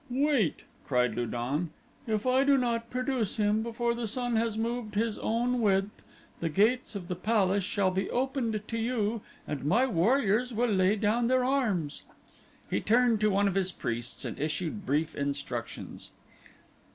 "Wait," 0.09 0.63
cried 0.87 1.13
Lu 1.13 1.27
don. 1.27 1.69
"If 2.07 2.25
I 2.25 2.43
do 2.43 2.57
not 2.57 2.89
produce 2.89 3.37
him 3.37 3.61
before 3.61 3.93
the 3.93 4.07
sun 4.07 4.35
has 4.35 4.57
moved 4.57 4.95
his 4.95 5.19
own 5.19 5.61
width, 5.61 6.03
the 6.39 6.49
gates 6.49 6.95
of 6.95 7.07
the 7.07 7.13
palace 7.15 7.63
shall 7.63 7.91
be 7.91 8.09
opened 8.09 8.63
to 8.67 8.77
you 8.79 9.21
and 9.47 9.63
my 9.63 9.85
warriors 9.85 10.55
will 10.55 10.71
lay 10.71 10.95
down 10.95 11.27
their 11.27 11.43
arms." 11.43 12.01
He 12.67 12.81
turned 12.81 13.21
to 13.21 13.29
one 13.29 13.47
of 13.47 13.53
his 13.53 13.71
priests 13.71 14.25
and 14.25 14.39
issued 14.39 14.87
brief 14.87 15.13
instructions. 15.13 16.09